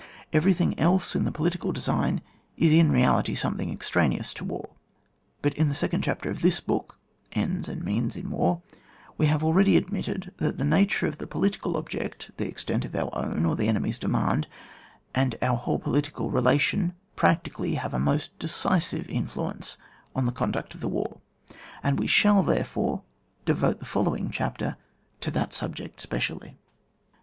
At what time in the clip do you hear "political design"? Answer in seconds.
1.31-2.23